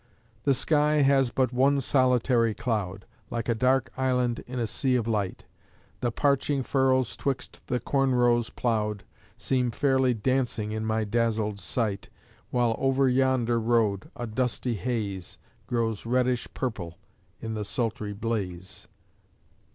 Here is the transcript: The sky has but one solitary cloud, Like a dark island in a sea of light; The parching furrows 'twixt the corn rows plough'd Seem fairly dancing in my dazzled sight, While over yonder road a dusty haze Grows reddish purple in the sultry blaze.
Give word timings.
The 0.45 0.55
sky 0.55 1.01
has 1.03 1.29
but 1.29 1.53
one 1.53 1.79
solitary 1.79 2.55
cloud, 2.55 3.05
Like 3.29 3.47
a 3.47 3.53
dark 3.53 3.91
island 3.95 4.43
in 4.47 4.57
a 4.57 4.65
sea 4.65 4.95
of 4.95 5.07
light; 5.07 5.45
The 5.99 6.09
parching 6.11 6.63
furrows 6.63 7.15
'twixt 7.15 7.61
the 7.67 7.79
corn 7.79 8.15
rows 8.15 8.49
plough'd 8.49 9.03
Seem 9.37 9.69
fairly 9.69 10.15
dancing 10.15 10.71
in 10.71 10.87
my 10.87 11.03
dazzled 11.03 11.59
sight, 11.59 12.09
While 12.49 12.75
over 12.79 13.07
yonder 13.07 13.59
road 13.59 14.09
a 14.15 14.25
dusty 14.25 14.73
haze 14.73 15.37
Grows 15.67 16.03
reddish 16.03 16.47
purple 16.55 16.97
in 17.39 17.53
the 17.53 17.63
sultry 17.63 18.13
blaze. 18.13 18.87